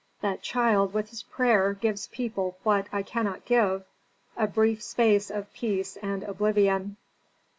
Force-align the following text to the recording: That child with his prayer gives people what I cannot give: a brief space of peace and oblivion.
That 0.21 0.41
child 0.41 0.95
with 0.95 1.11
his 1.11 1.21
prayer 1.21 1.73
gives 1.73 2.07
people 2.07 2.57
what 2.63 2.87
I 2.91 3.03
cannot 3.03 3.45
give: 3.45 3.85
a 4.35 4.47
brief 4.47 4.81
space 4.81 5.29
of 5.29 5.53
peace 5.53 5.95
and 5.97 6.23
oblivion. 6.23 6.97